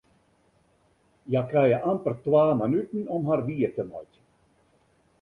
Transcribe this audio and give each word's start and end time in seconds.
Hja 1.27 1.43
krije 1.51 1.77
amper 1.93 2.17
twa 2.25 2.43
minuten 2.65 3.07
om 3.19 3.31
har 3.31 3.47
wier 3.51 3.71
te 3.81 3.89
meitsjen. 3.95 4.29